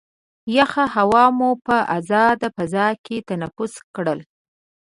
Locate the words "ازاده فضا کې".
1.97-3.17